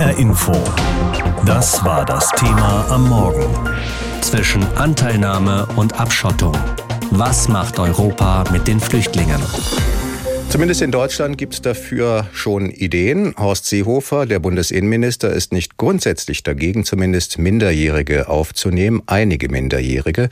[0.00, 0.52] HR Info.
[1.44, 3.44] Das war das Thema am Morgen.
[4.22, 6.56] Zwischen Anteilnahme und Abschottung.
[7.10, 9.42] Was macht Europa mit den Flüchtlingen?
[10.50, 13.36] Zumindest in Deutschland gibt es dafür schon Ideen.
[13.38, 20.28] Horst Seehofer, der Bundesinnenminister, ist nicht grundsätzlich dagegen, zumindest Minderjährige aufzunehmen, einige Minderjährige,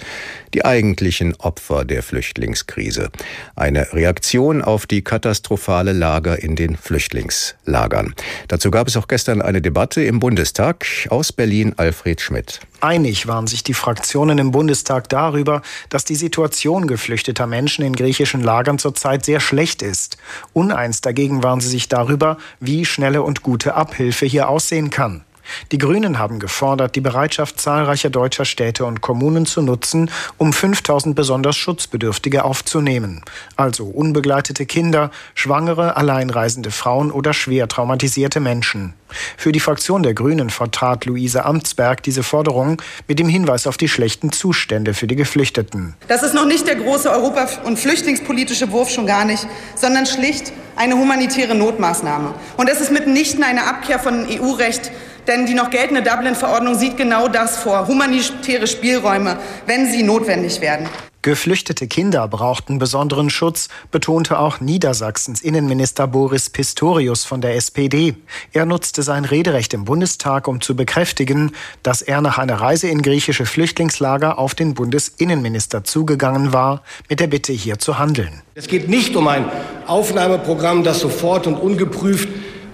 [0.55, 3.11] die eigentlichen Opfer der Flüchtlingskrise.
[3.55, 8.13] Eine Reaktion auf die katastrophale Lage in den Flüchtlingslagern.
[8.49, 10.85] Dazu gab es auch gestern eine Debatte im Bundestag.
[11.11, 12.59] Aus Berlin Alfred Schmidt.
[12.81, 18.43] Einig waren sich die Fraktionen im Bundestag darüber, dass die Situation geflüchteter Menschen in griechischen
[18.43, 20.08] Lagern zurzeit sehr schlecht ist.
[20.53, 25.25] Uneins dagegen waren sie sich darüber, wie schnelle und gute Abhilfe hier aussehen kann.
[25.73, 31.15] Die Grünen haben gefordert, die Bereitschaft zahlreicher deutscher Städte und Kommunen zu nutzen, um 5000
[31.15, 33.23] besonders Schutzbedürftige aufzunehmen.
[33.57, 38.95] Also unbegleitete Kinder, schwangere, alleinreisende Frauen oder schwer traumatisierte Menschen.
[39.37, 43.89] Für die Fraktion der Grünen vertrat Luise Amtsberg diese Forderung mit dem Hinweis auf die
[43.89, 45.95] schlechten Zustände für die Geflüchteten.
[46.09, 50.53] Das ist noch nicht der große europa- und flüchtlingspolitische Wurf, schon gar nicht, sondern schlicht
[50.77, 52.35] eine humanitäre Notmaßnahme.
[52.57, 54.93] Und es ist mitnichten eine Abkehr von EU-Recht,
[55.29, 60.89] denn die noch geltende Dublin-Verordnung sieht genau das vor, humanitäre Spielräume, wenn sie notwendig werden.
[61.21, 68.15] Geflüchtete Kinder brauchten besonderen Schutz, betonte auch Niedersachsens Innenminister Boris Pistorius von der SPD.
[68.53, 73.03] Er nutzte sein Rederecht im Bundestag, um zu bekräftigen, dass er nach einer Reise in
[73.03, 78.41] griechische Flüchtlingslager auf den Bundesinnenminister zugegangen war, mit der Bitte hier zu handeln.
[78.55, 79.45] Es geht nicht um ein
[79.87, 82.29] Aufnahmeprogramm, das sofort und ungeprüft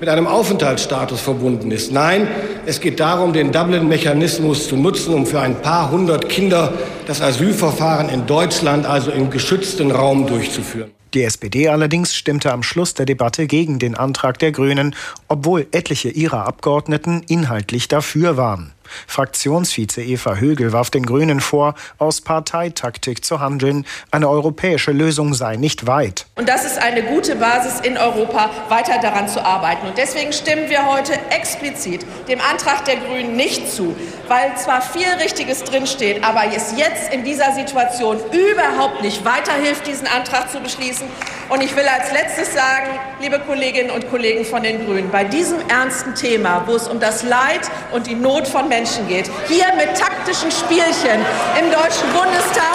[0.04, 1.90] mit einem Aufenthaltsstatus verbunden ist.
[1.90, 2.28] Nein,
[2.66, 6.74] es geht darum, den Dublin-Mechanismus zu nutzen, um für ein paar hundert Kinder
[7.06, 10.90] das Asylverfahren in Deutschland, also im geschützten Raum, durchzuführen.
[11.14, 14.94] Die SPD allerdings stimmte am Schluss der Debatte gegen den Antrag der Grünen,
[15.28, 18.73] obwohl etliche ihrer Abgeordneten inhaltlich dafür waren.
[19.06, 23.86] Fraktionsvize Eva Högel warf den Grünen vor, aus Parteitaktik zu handeln.
[24.10, 26.26] Eine europäische Lösung sei nicht weit.
[26.36, 29.86] Und das ist eine gute Basis in Europa, weiter daran zu arbeiten.
[29.86, 33.94] Und deswegen stimmen wir heute explizit dem Antrag der Grünen nicht zu,
[34.28, 40.06] weil zwar viel Richtiges drinsteht, aber es jetzt in dieser Situation überhaupt nicht weiterhilft, diesen
[40.06, 41.06] Antrag zu beschließen.
[41.48, 42.88] Und ich will als letztes sagen,
[43.20, 47.22] liebe Kolleginnen und Kollegen von den Grünen, bei diesem ernsten Thema, wo es um das
[47.22, 47.60] Leid
[47.92, 48.73] und die Not von Menschen
[49.08, 51.20] geht, hier mit taktischen Spielchen
[51.60, 52.74] im Deutschen Bundestag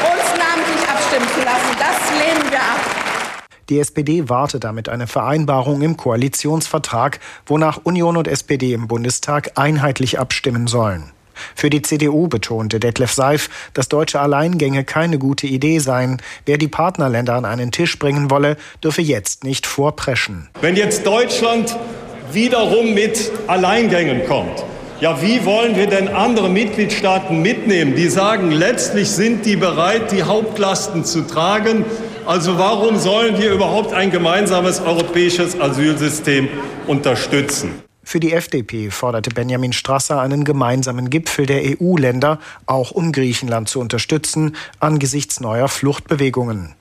[0.00, 3.28] uns namentlich abstimmen zu lassen, das lehnen wir ab.
[3.68, 10.18] Die SPD warte damit eine Vereinbarung im Koalitionsvertrag, wonach Union und SPD im Bundestag einheitlich
[10.18, 11.12] abstimmen sollen.
[11.54, 16.22] Für die CDU betonte Detlef Seif, dass deutsche Alleingänge keine gute Idee seien.
[16.46, 20.48] Wer die Partnerländer an einen Tisch bringen wolle, dürfe jetzt nicht vorpreschen.
[20.62, 21.76] Wenn jetzt Deutschland
[22.32, 24.64] wiederum mit Alleingängen kommt,
[25.00, 30.24] ja, wie wollen wir denn andere Mitgliedstaaten mitnehmen, die sagen, letztlich sind die bereit, die
[30.24, 31.84] Hauptlasten zu tragen?
[32.26, 36.48] Also warum sollen wir überhaupt ein gemeinsames europäisches Asylsystem
[36.86, 37.82] unterstützen?
[38.02, 43.80] Für die FDP forderte Benjamin Strasser einen gemeinsamen Gipfel der EU-Länder, auch um Griechenland zu
[43.80, 46.74] unterstützen, angesichts neuer Fluchtbewegungen.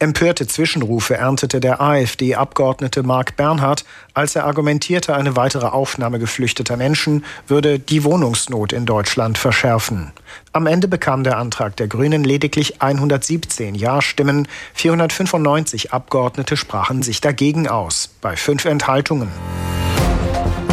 [0.00, 3.84] Empörte Zwischenrufe erntete der AfD-Abgeordnete Marc Bernhard,
[4.14, 10.12] als er argumentierte, eine weitere Aufnahme geflüchteter Menschen würde die Wohnungsnot in Deutschland verschärfen.
[10.54, 17.68] Am Ende bekam der Antrag der Grünen lediglich 117 Ja-Stimmen, 495 Abgeordnete sprachen sich dagegen
[17.68, 19.28] aus, bei fünf Enthaltungen.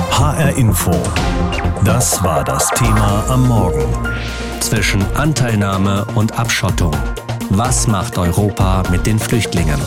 [0.10, 0.96] HR Info.
[1.84, 3.94] Das war das Thema am Morgen.
[4.62, 6.96] Zwischen Anteilnahme und Abschottung.
[7.50, 9.80] Was macht Europa mit den Flüchtlingen?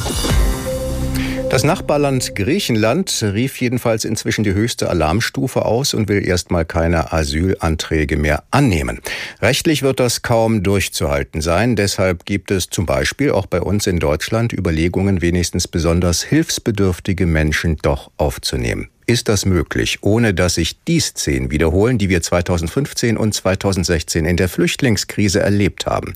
[1.51, 8.17] Das Nachbarland Griechenland rief jedenfalls inzwischen die höchste Alarmstufe aus und will erstmal keine Asylanträge
[8.17, 9.01] mehr annehmen.
[9.43, 11.77] Rechtlich wird das kaum durchzuhalten sein.
[11.77, 17.77] Deshalb gibt es zum Beispiel auch bei uns in Deutschland Überlegungen, wenigstens besonders hilfsbedürftige Menschen
[17.83, 18.89] doch aufzunehmen.
[19.07, 24.37] Ist das möglich, ohne dass sich die Szenen wiederholen, die wir 2015 und 2016 in
[24.37, 26.15] der Flüchtlingskrise erlebt haben?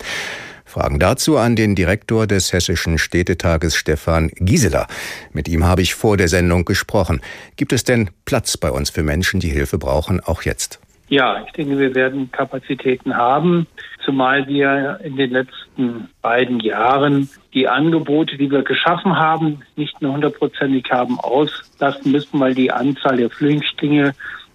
[0.75, 4.89] Fragen dazu an den Direktor des Hessischen Städtetages Stefan Gieseler.
[5.33, 7.21] Mit ihm habe ich vor der Sendung gesprochen.
[7.57, 10.81] Gibt es denn Platz bei uns für Menschen, die Hilfe brauchen, auch jetzt?
[11.09, 13.69] Ja, ich denke, wir werden Kapazitäten haben,
[14.05, 20.11] zumal wir in den letzten beiden Jahren die Angebote, die wir geschaffen haben, nicht mehr
[20.11, 24.13] hundertprozentig haben auslassen müssen, weil die Anzahl der Flüchtlinge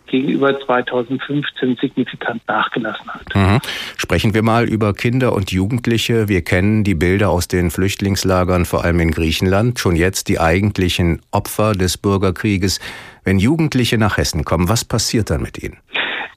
[0.09, 3.35] gegenüber 2015 signifikant nachgelassen hat.
[3.35, 3.59] Mhm.
[3.97, 6.27] Sprechen wir mal über Kinder und Jugendliche.
[6.27, 11.21] Wir kennen die Bilder aus den Flüchtlingslagern, vor allem in Griechenland, schon jetzt die eigentlichen
[11.31, 12.79] Opfer des Bürgerkrieges.
[13.23, 15.77] Wenn Jugendliche nach Hessen kommen, was passiert dann mit ihnen?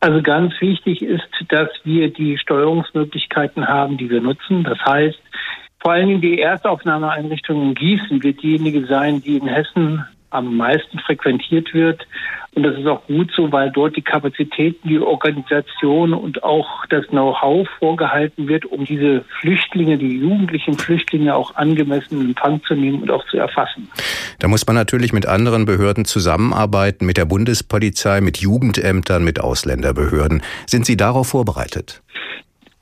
[0.01, 4.65] Also ganz wichtig ist, dass wir die Steuerungsmöglichkeiten haben, die wir nutzen.
[4.65, 5.21] Das heißt,
[5.81, 10.99] vor allen Dingen die Erstaufnahmeeinrichtung in Gießen wird diejenige sein, die in Hessen am meisten
[10.99, 12.07] frequentiert wird.
[12.55, 17.07] Und das ist auch gut so, weil dort die Kapazitäten, die Organisation und auch das
[17.07, 23.01] Know-how vorgehalten wird, um diese Flüchtlinge, die jugendlichen Flüchtlinge auch angemessen in Empfang zu nehmen
[23.03, 23.89] und auch zu erfassen.
[24.39, 30.43] Da muss man natürlich mit anderen Behörden zusammenarbeiten, mit der Bundespolizei, mit Jugendämtern, mit Ausländerbehörden.
[30.67, 32.03] Sind Sie darauf vorbereitet?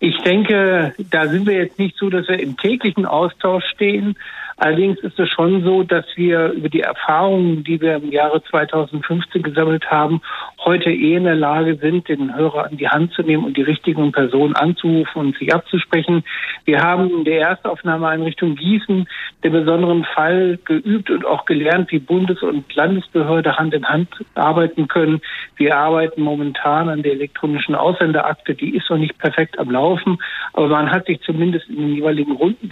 [0.00, 4.16] Ich denke, da sind wir jetzt nicht so, dass wir im täglichen Austausch stehen.
[4.60, 9.42] Allerdings ist es schon so, dass wir über die Erfahrungen, die wir im Jahre 2015
[9.42, 10.20] gesammelt haben,
[10.62, 13.62] heute eh in der Lage sind, den Hörer an die Hand zu nehmen und die
[13.62, 16.24] richtigen Personen anzurufen und sich abzusprechen.
[16.66, 19.08] Wir haben in der Erstaufnahmeeinrichtung Gießen
[19.42, 24.88] den besonderen Fall geübt und auch gelernt, wie Bundes- und Landesbehörde Hand in Hand arbeiten
[24.88, 25.22] können.
[25.56, 28.54] Wir arbeiten momentan an der elektronischen Ausländerakte.
[28.54, 30.18] Die ist noch nicht perfekt am Laufen,
[30.52, 32.68] aber man hat sich zumindest in den jeweiligen Runden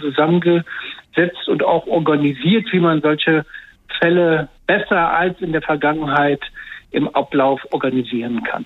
[1.13, 3.45] zusammengesetzt und auch organisiert, wie man solche
[3.99, 6.41] Fälle besser als in der Vergangenheit
[6.91, 8.65] im Ablauf organisieren kann.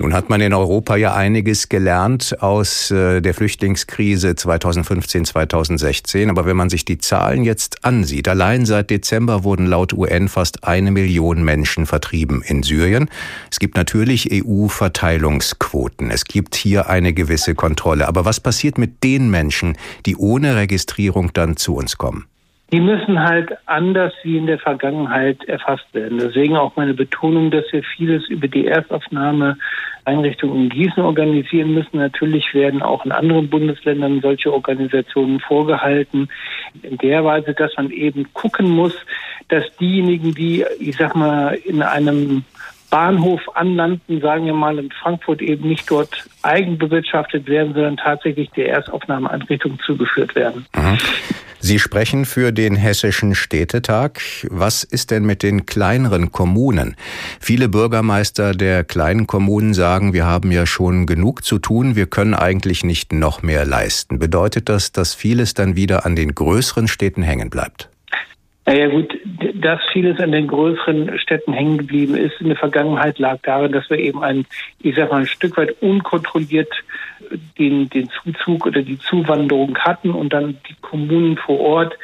[0.00, 6.30] Nun hat man in Europa ja einiges gelernt aus äh, der Flüchtlingskrise 2015, 2016.
[6.30, 10.62] Aber wenn man sich die Zahlen jetzt ansieht, allein seit Dezember wurden laut UN fast
[10.62, 13.10] eine Million Menschen vertrieben in Syrien.
[13.50, 16.12] Es gibt natürlich EU-Verteilungsquoten.
[16.12, 18.06] Es gibt hier eine gewisse Kontrolle.
[18.06, 22.26] Aber was passiert mit den Menschen, die ohne Registrierung dann zu uns kommen?
[22.70, 26.18] Die müssen halt anders wie in der Vergangenheit erfasst werden.
[26.18, 31.96] Deswegen auch meine Betonung, dass wir vieles über die Erstaufnahmeeinrichtungen in Gießen organisieren müssen.
[31.98, 36.28] Natürlich werden auch in anderen Bundesländern solche Organisationen vorgehalten.
[36.82, 38.94] In der Weise, dass man eben gucken muss,
[39.48, 42.44] dass diejenigen, die, ich sag mal, in einem
[42.90, 48.68] Bahnhof anlanden, sagen wir mal in Frankfurt eben nicht dort eigenbewirtschaftet werden, sondern tatsächlich der
[48.70, 50.66] Erstaufnahmeeinrichtung zugeführt werden.
[50.76, 50.98] Mhm.
[51.60, 54.20] Sie sprechen für den Hessischen Städtetag.
[54.48, 56.94] Was ist denn mit den kleineren Kommunen?
[57.40, 62.34] Viele Bürgermeister der kleinen Kommunen sagen, wir haben ja schon genug zu tun, wir können
[62.34, 64.20] eigentlich nicht noch mehr leisten.
[64.20, 67.90] Bedeutet das, dass vieles dann wieder an den größeren Städten hängen bleibt?
[68.68, 69.14] Naja gut,
[69.54, 73.88] dass vieles an den größeren Städten hängen geblieben ist in der Vergangenheit lag darin, dass
[73.88, 74.44] wir eben ein,
[74.80, 76.70] ich sag mal, ein Stück weit unkontrolliert
[77.58, 81.98] den, den Zuzug oder die Zuwanderung hatten und dann die Kommunen vor Ort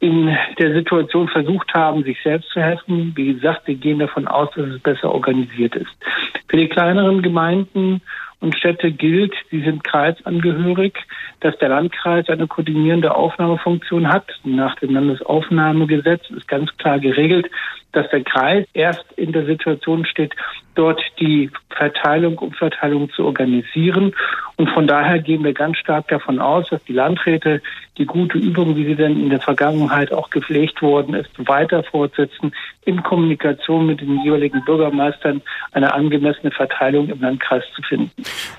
[0.00, 3.12] in der Situation versucht haben, sich selbst zu helfen.
[3.14, 5.90] Wie gesagt, wir gehen davon aus, dass es besser organisiert ist.
[6.48, 8.00] Für die kleineren Gemeinden
[8.40, 10.98] und Städte gilt, sie sind kreisangehörig,
[11.40, 14.26] dass der Landkreis eine koordinierende Aufnahmefunktion hat.
[14.44, 17.50] Nach dem Landesaufnahmegesetz ist ganz klar geregelt,
[17.92, 20.34] dass der Kreis erst in der Situation steht,
[20.74, 24.14] dort die Verteilung, Umverteilung zu organisieren.
[24.56, 27.60] Und von daher gehen wir ganz stark davon aus, dass die Landräte
[27.98, 32.52] die gute Übung, wie sie denn in der Vergangenheit auch gepflegt worden ist, weiter fortsetzen,
[32.84, 35.42] in Kommunikation mit den jeweiligen Bürgermeistern
[35.72, 38.10] eine angemessene Verteilung im Landkreis zu finden.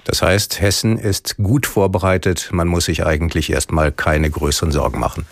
[0.04, 2.50] Das heißt, Hessen ist gut vorbereitet.
[2.52, 5.26] Man muss sich eigentlich erstmal keine größeren Sorgen machen.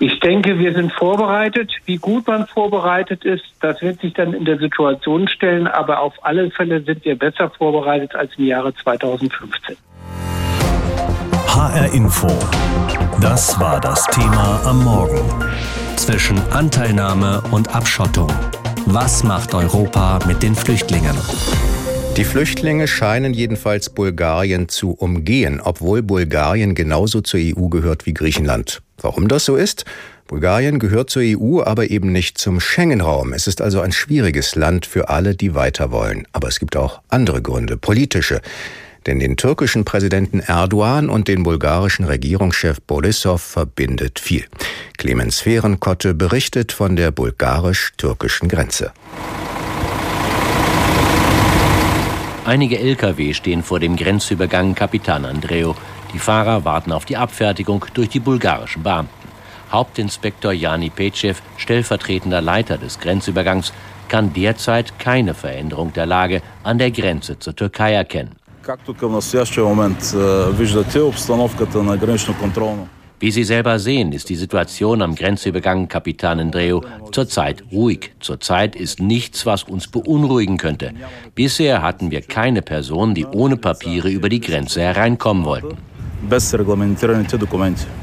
[0.00, 1.70] Ich denke, wir sind vorbereitet.
[1.84, 5.66] Wie gut man vorbereitet ist, das wird sich dann in der Situation stellen.
[5.66, 9.76] Aber auf alle Fälle sind wir besser vorbereitet als im Jahre 2015.
[11.46, 12.28] HR Info.
[13.20, 15.30] Das war das Thema am Morgen.
[15.96, 18.28] Zwischen Anteilnahme und Abschottung.
[18.86, 21.16] Was macht Europa mit den Flüchtlingen?
[22.16, 28.82] Die Flüchtlinge scheinen jedenfalls Bulgarien zu umgehen, obwohl Bulgarien genauso zur EU gehört wie Griechenland.
[28.98, 29.84] Warum das so ist?
[30.28, 33.32] Bulgarien gehört zur EU, aber eben nicht zum Schengen-Raum.
[33.32, 36.28] Es ist also ein schwieriges Land für alle, die weiter wollen.
[36.32, 38.40] Aber es gibt auch andere Gründe, politische.
[39.06, 44.44] Denn den türkischen Präsidenten Erdogan und den bulgarischen Regierungschef Borisov verbindet viel.
[44.98, 48.92] Clemens Fehrenkotte berichtet von der bulgarisch-türkischen Grenze.
[52.46, 55.74] Einige Lkw stehen vor dem Grenzübergang Kapitan Andreo.
[56.12, 59.28] Die Fahrer warten auf die Abfertigung durch die bulgarischen Beamten.
[59.72, 63.72] Hauptinspektor Jani Petschew, stellvertretender Leiter des Grenzübergangs,
[64.08, 68.36] kann derzeit keine Veränderung der Lage an der Grenze zur Türkei erkennen.
[73.20, 76.80] Wie Sie selber sehen, ist die Situation am Grenzübergang Kapitan Andreu
[77.12, 78.10] zurzeit ruhig.
[78.20, 80.92] Zurzeit ist nichts, was uns beunruhigen könnte.
[81.34, 85.78] Bisher hatten wir keine Personen, die ohne Papiere über die Grenze hereinkommen wollten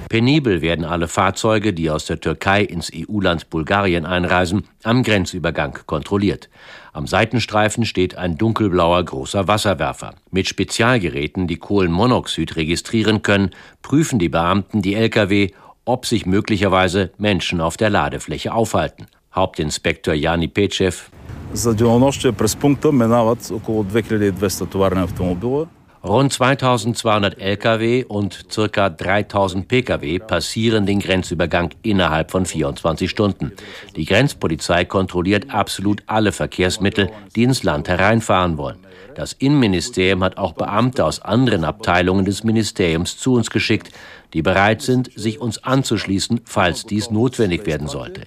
[0.08, 6.48] Penibel werden alle Fahrzeuge, die aus der Türkei ins EU-Land Bulgarien einreisen, am Grenzübergang kontrolliert.
[6.92, 10.14] Am Seitenstreifen steht ein dunkelblauer großer Wasserwerfer.
[10.30, 13.50] Mit Spezialgeräten, die Kohlenmonoxid registrieren können,
[13.82, 15.50] prüfen die Beamten die Lkw,
[15.84, 19.06] ob sich möglicherweise Menschen auf der Ladefläche aufhalten.
[19.34, 21.10] Hauptinspektor Jani Pecev.
[21.52, 25.68] За денонощие през пункта минават около 2200 товарни автомобила.
[26.03, 28.89] Rund 2200 Lkw und ca.
[28.89, 33.51] 3000 Pkw passieren den Grenzübergang innerhalb von 24 Stunden.
[33.95, 38.79] Die Grenzpolizei kontrolliert absolut alle Verkehrsmittel, die ins Land hereinfahren wollen.
[39.13, 43.91] Das Innenministerium hat auch Beamte aus anderen Abteilungen des Ministeriums zu uns geschickt,
[44.33, 48.21] die bereit sind, sich uns anzuschließen, falls dies notwendig werden sollte.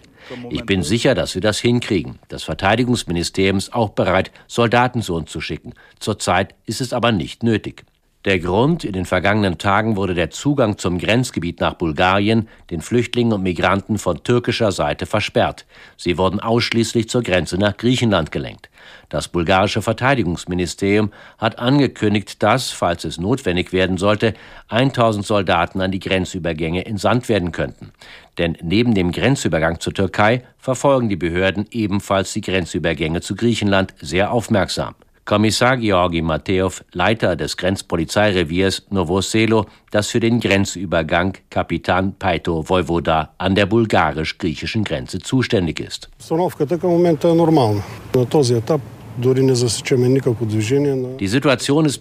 [0.51, 2.19] Ich bin sicher, dass wir das hinkriegen.
[2.29, 5.75] Das Verteidigungsministerium ist auch bereit, Soldaten zu uns zu schicken.
[5.99, 7.85] Zurzeit ist es aber nicht nötig.
[8.25, 13.35] Der Grund, in den vergangenen Tagen wurde der Zugang zum Grenzgebiet nach Bulgarien den Flüchtlingen
[13.35, 15.67] und Migranten von türkischer Seite versperrt.
[15.99, 18.71] Sie wurden ausschließlich zur Grenze nach Griechenland gelenkt.
[19.11, 24.33] Das bulgarische Verteidigungsministerium hat angekündigt, dass, falls es notwendig werden sollte,
[24.69, 27.93] 1000 Soldaten an die Grenzübergänge entsandt werden könnten.
[28.39, 34.33] Denn neben dem Grenzübergang zur Türkei verfolgen die Behörden ebenfalls die Grenzübergänge zu Griechenland sehr
[34.33, 34.95] aufmerksam.
[35.25, 43.55] Kommissar Georgi Mateov, Leiter des Grenzpolizeireviers Novoselo, das für den Grenzübergang Kapitan Paito Vojvoda an
[43.55, 46.11] der bulgarisch-griechischen Grenze zuständig ist.
[46.19, 48.94] Die Situation ist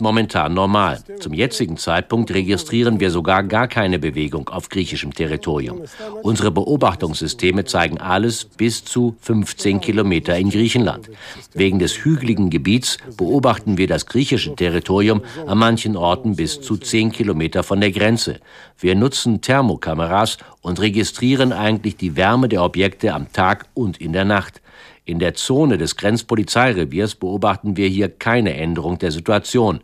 [0.02, 1.00] momentan normal.
[1.20, 5.84] Zum jetzigen Zeitpunkt registrieren wir sogar gar keine Bewegung auf griechischem Territorium.
[6.24, 11.12] Unsere Beobachtungssysteme zeigen alles bis zu 15 Kilometer in Griechenland.
[11.54, 17.12] Wegen des hügeligen Gebiets beobachten wir das griechische Territorium an manchen Orten bis zu 10
[17.12, 18.40] Kilometer von der Grenze.
[18.80, 24.26] Wir nutzen Thermokameras und registrieren eigentlich die Wärme der Objekte am Tag und in der
[24.26, 24.64] Nacht.
[25.06, 29.82] In der Zone des Grenzpolizeireviers beobachten wir hier keine Änderung der Situation.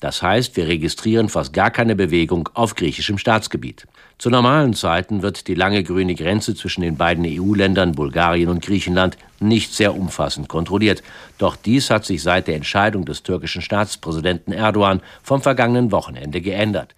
[0.00, 3.86] Das heißt, wir registrieren fast gar keine Bewegung auf griechischem Staatsgebiet.
[4.18, 9.18] Zu normalen Zeiten wird die lange grüne Grenze zwischen den beiden EU-Ländern Bulgarien und Griechenland
[9.40, 11.02] nicht sehr umfassend kontrolliert.
[11.38, 16.94] Doch dies hat sich seit der Entscheidung des türkischen Staatspräsidenten Erdogan vom vergangenen Wochenende geändert.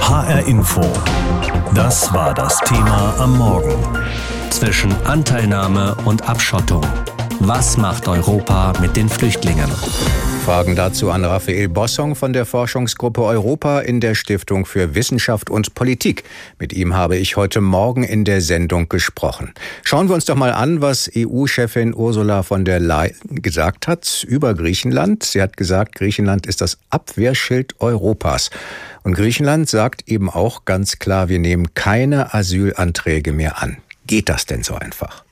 [0.00, 0.82] HR Info.
[1.74, 4.02] Das war das Thema am Morgen
[4.52, 6.84] zwischen Anteilnahme und Abschottung.
[7.40, 9.70] Was macht Europa mit den Flüchtlingen?
[10.44, 15.74] Fragen dazu an Raphael Bossong von der Forschungsgruppe Europa in der Stiftung für Wissenschaft und
[15.74, 16.24] Politik.
[16.58, 19.54] Mit ihm habe ich heute Morgen in der Sendung gesprochen.
[19.84, 24.54] Schauen wir uns doch mal an, was EU-Chefin Ursula von der Leyen gesagt hat über
[24.54, 25.22] Griechenland.
[25.22, 28.50] Sie hat gesagt, Griechenland ist das Abwehrschild Europas.
[29.02, 33.78] Und Griechenland sagt eben auch ganz klar, wir nehmen keine Asylanträge mehr an.
[34.12, 35.24] Geht das denn so einfach?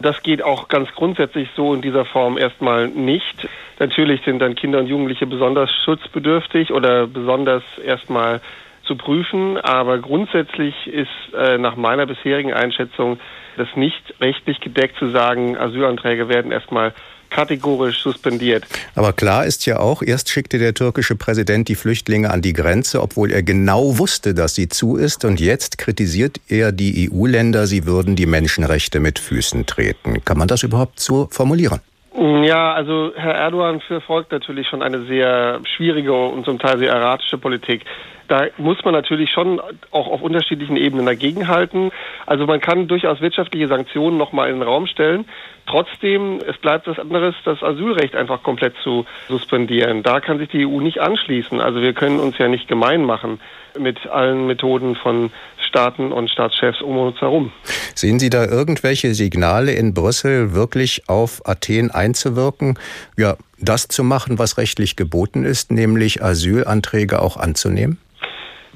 [0.00, 3.46] Das geht auch ganz grundsätzlich so in dieser Form erstmal nicht.
[3.78, 8.40] Natürlich sind dann Kinder und Jugendliche besonders schutzbedürftig oder besonders erstmal
[8.86, 13.20] zu prüfen, aber grundsätzlich ist äh, nach meiner bisherigen Einschätzung
[13.58, 16.94] das nicht rechtlich gedeckt zu sagen, Asylanträge werden erstmal
[17.34, 18.64] kategorisch suspendiert.
[18.94, 23.02] Aber klar ist ja auch, erst schickte der türkische Präsident die Flüchtlinge an die Grenze,
[23.02, 25.24] obwohl er genau wusste, dass sie zu ist.
[25.24, 30.24] Und jetzt kritisiert er die EU-Länder, sie würden die Menschenrechte mit Füßen treten.
[30.24, 31.80] Kann man das überhaupt so formulieren?
[32.14, 37.38] Ja, also Herr Erdogan verfolgt natürlich schon eine sehr schwierige und zum Teil sehr erratische
[37.38, 37.84] Politik.
[38.28, 41.90] Da muss man natürlich schon auch auf unterschiedlichen Ebenen dagegenhalten.
[42.26, 45.26] Also man kann durchaus wirtschaftliche Sanktionen nochmal in den Raum stellen.
[45.66, 50.02] Trotzdem, es bleibt was anderes, das Asylrecht einfach komplett zu suspendieren.
[50.02, 51.60] Da kann sich die EU nicht anschließen.
[51.60, 53.40] Also wir können uns ja nicht gemein machen
[53.78, 55.30] mit allen Methoden von
[55.72, 57.50] Staaten und Staatschefs um uns herum.
[57.94, 62.78] Sehen Sie da irgendwelche Signale in Brüssel, wirklich auf Athen einzuwirken?
[63.16, 67.98] Ja, das zu machen, was rechtlich geboten ist, nämlich Asylanträge auch anzunehmen?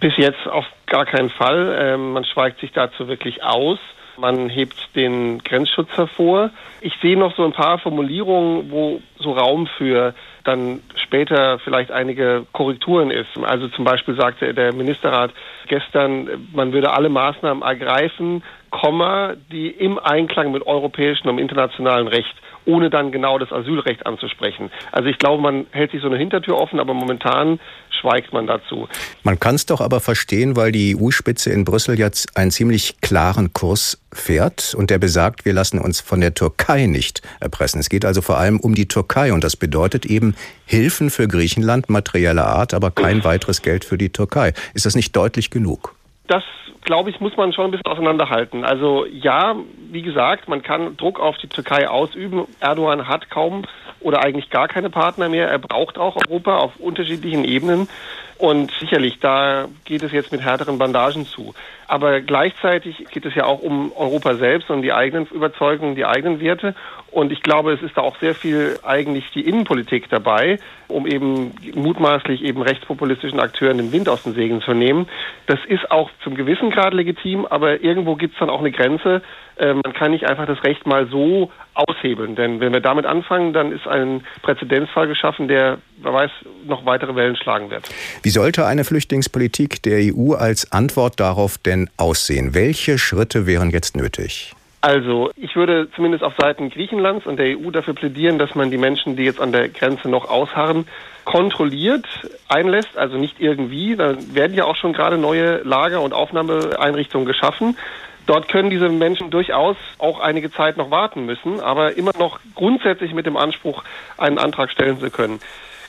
[0.00, 1.76] Bis jetzt auf gar keinen Fall.
[1.78, 3.78] Ähm, man schweigt sich dazu wirklich aus.
[4.16, 6.50] Man hebt den Grenzschutz hervor.
[6.80, 10.14] Ich sehe noch so ein paar Formulierungen, wo so Raum für
[10.44, 13.36] dann später vielleicht einige Korrekturen ist.
[13.42, 15.32] Also zum Beispiel sagte der Ministerrat
[15.66, 22.34] gestern, man würde alle Maßnahmen ergreifen, Komma, die im Einklang mit europäischem und internationalem Recht
[22.66, 24.70] ohne dann genau das Asylrecht anzusprechen.
[24.92, 27.60] Also ich glaube, man hält sich so eine Hintertür offen, aber momentan
[28.00, 28.88] schweigt man dazu.
[29.22, 33.52] Man kann es doch aber verstehen, weil die EU-Spitze in Brüssel jetzt einen ziemlich klaren
[33.52, 37.80] Kurs fährt und der besagt, wir lassen uns von der Türkei nicht erpressen.
[37.80, 40.34] Es geht also vor allem um die Türkei und das bedeutet eben
[40.66, 44.52] Hilfen für Griechenland materieller Art, aber kein weiteres Geld für die Türkei.
[44.74, 45.94] Ist das nicht deutlich genug?
[46.26, 46.42] Das
[46.82, 48.64] glaube ich, muss man schon ein bisschen auseinanderhalten.
[48.64, 49.56] Also ja,
[49.90, 52.46] wie gesagt, man kann Druck auf die Türkei ausüben.
[52.60, 53.64] Erdogan hat kaum
[54.00, 55.48] oder eigentlich gar keine Partner mehr.
[55.48, 57.88] Er braucht auch Europa auf unterschiedlichen Ebenen.
[58.38, 61.54] Und sicherlich, da geht es jetzt mit härteren Bandagen zu.
[61.88, 66.40] Aber gleichzeitig geht es ja auch um Europa selbst und die eigenen Überzeugungen, die eigenen
[66.40, 66.74] Werte.
[67.10, 71.54] Und ich glaube, es ist da auch sehr viel eigentlich die Innenpolitik dabei, um eben
[71.74, 75.08] mutmaßlich eben rechtspopulistischen Akteuren den Wind aus den Segeln zu nehmen.
[75.46, 79.22] Das ist auch zum gewissen Grad legitim, aber irgendwo gibt es dann auch eine Grenze.
[79.56, 82.36] Äh, man kann nicht einfach das Recht mal so aushebeln.
[82.36, 86.30] Denn wenn wir damit anfangen, dann ist ein Präzedenzfall geschaffen, der, wer weiß,
[86.66, 87.88] noch weitere Wellen schlagen wird.
[88.22, 92.54] Wie sollte eine Flüchtlingspolitik der EU als Antwort darauf denn aussehen?
[92.54, 94.54] Welche Schritte wären jetzt nötig?
[94.82, 98.78] Also, ich würde zumindest auf Seiten Griechenlands und der EU dafür plädieren, dass man die
[98.78, 100.86] Menschen, die jetzt an der Grenze noch ausharren,
[101.24, 102.06] kontrolliert
[102.48, 103.96] einlässt, also nicht irgendwie.
[103.96, 107.76] Da werden ja auch schon gerade neue Lager- und Aufnahmeeinrichtungen geschaffen.
[108.26, 113.14] Dort können diese Menschen durchaus auch einige Zeit noch warten müssen, aber immer noch grundsätzlich
[113.14, 113.84] mit dem Anspruch,
[114.18, 115.38] einen Antrag stellen zu können.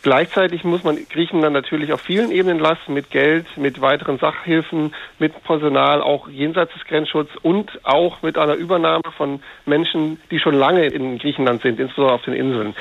[0.03, 5.43] Gleichzeitig muss man Griechenland natürlich auf vielen Ebenen lassen, mit Geld, mit weiteren Sachhilfen, mit
[5.43, 10.85] Personal, auch jenseits des Grenzschutzes und auch mit einer Übernahme von Menschen, die schon lange
[10.85, 12.75] in Griechenland sind, insbesondere auf den Inseln.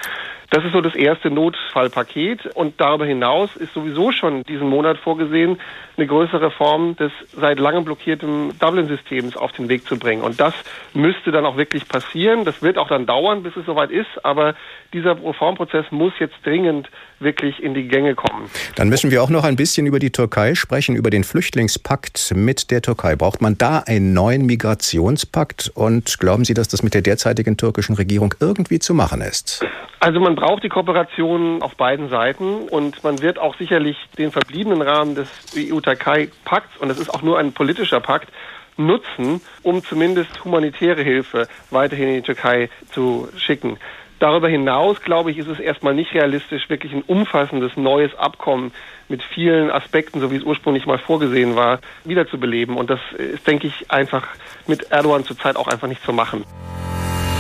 [0.51, 2.47] Das ist so das erste Notfallpaket.
[2.55, 5.59] Und darüber hinaus ist sowieso schon diesen Monat vorgesehen,
[5.97, 10.23] eine größere Reform des seit langem blockierten Dublin-Systems auf den Weg zu bringen.
[10.23, 10.55] Und das
[10.95, 12.45] müsste dann auch wirklich passieren.
[12.45, 14.25] Das wird auch dann dauern, bis es soweit ist.
[14.25, 14.55] Aber
[14.93, 18.51] dieser Reformprozess muss jetzt dringend wirklich in die Gänge kommen.
[18.77, 22.71] Dann müssen wir auch noch ein bisschen über die Türkei sprechen, über den Flüchtlingspakt mit
[22.71, 23.17] der Türkei.
[23.17, 25.73] Braucht man da einen neuen Migrationspakt?
[25.75, 29.65] Und glauben Sie, dass das mit der derzeitigen türkischen Regierung irgendwie zu machen ist?
[30.01, 34.83] Also man braucht die Kooperation auf beiden Seiten und man wird auch sicherlich den verbliebenen
[34.83, 38.29] Rahmen des EU-Türkei-Pakts, und das ist auch nur ein politischer Pakt,
[38.77, 43.79] nutzen, um zumindest humanitäre Hilfe weiterhin in die Türkei zu schicken.
[44.19, 48.73] Darüber hinaus, glaube ich, ist es erstmal nicht realistisch, wirklich ein umfassendes neues Abkommen
[49.09, 52.77] mit vielen Aspekten, so wie es ursprünglich mal vorgesehen war, wiederzubeleben.
[52.77, 54.27] Und das ist, denke ich, einfach
[54.67, 56.45] mit Erdogan zurzeit auch einfach nicht zu machen.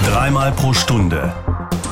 [0.07, 1.35] Dreimal pro Stunde